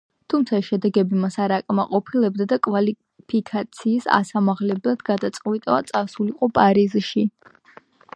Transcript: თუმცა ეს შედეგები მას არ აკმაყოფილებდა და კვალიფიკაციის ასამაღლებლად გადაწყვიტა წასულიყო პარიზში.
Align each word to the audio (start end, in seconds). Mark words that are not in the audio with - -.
თუმცა 0.33 0.55
ეს 0.59 0.67
შედეგები 0.67 1.17
მას 1.23 1.35
არ 1.43 1.51
აკმაყოფილებდა 1.57 2.47
და 2.53 2.57
კვალიფიკაციის 2.67 4.07
ასამაღლებლად 4.21 5.05
გადაწყვიტა 5.11 5.77
წასულიყო 5.93 6.51
პარიზში. 6.57 7.27